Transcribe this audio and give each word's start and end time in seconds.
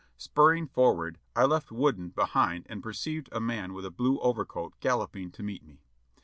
Spurring 0.17 0.65
forward 0.65 1.19
I 1.35 1.45
left 1.45 1.71
Wooden 1.71 2.09
behind 2.09 2.65
and 2.67 2.81
perceived 2.81 3.29
a 3.31 3.39
man 3.39 3.71
with 3.71 3.85
a 3.85 3.91
blue 3.91 4.17
overcoat 4.21 4.73
galloping 4.79 5.29
to 5.33 5.43
meet 5.43 5.63
me. 5.63 5.83